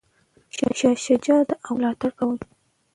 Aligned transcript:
شاه 0.77 0.95
شجاع 1.05 1.39
د 1.49 1.51
هغوی 1.65 1.73
ملاتړ 1.77 2.09
کوي. 2.19 2.37